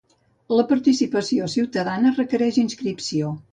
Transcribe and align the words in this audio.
La 0.59 0.63
participació 0.71 1.51
ciutadana 1.57 2.15
requereix 2.17 2.61
inscripció. 2.65 3.33